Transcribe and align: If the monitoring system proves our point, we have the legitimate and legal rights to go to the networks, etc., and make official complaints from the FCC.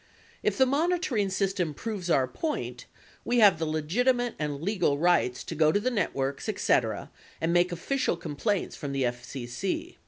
If 0.41 0.57
the 0.57 0.65
monitoring 0.65 1.29
system 1.29 1.75
proves 1.75 2.09
our 2.09 2.27
point, 2.27 2.87
we 3.23 3.37
have 3.37 3.59
the 3.59 3.67
legitimate 3.67 4.33
and 4.39 4.59
legal 4.59 4.97
rights 4.97 5.43
to 5.43 5.53
go 5.53 5.71
to 5.71 5.79
the 5.79 5.91
networks, 5.91 6.49
etc., 6.49 7.11
and 7.39 7.53
make 7.53 7.71
official 7.71 8.17
complaints 8.17 8.75
from 8.75 8.93
the 8.93 9.03
FCC. 9.03 9.97